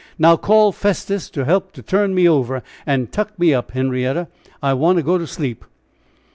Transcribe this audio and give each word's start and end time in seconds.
Now 0.17 0.35
call 0.35 0.71
Festus 0.71 1.29
to 1.29 1.45
help 1.45 1.73
to 1.73 1.83
turn 1.83 2.15
me 2.15 2.27
over, 2.27 2.63
and 2.87 3.11
tuck 3.11 3.37
me 3.37 3.53
up, 3.53 3.69
Henrietta; 3.73 4.29
I 4.59 4.73
want 4.73 4.97
to 4.97 5.03
go 5.03 5.19
to 5.19 5.27
sleep!" 5.27 5.63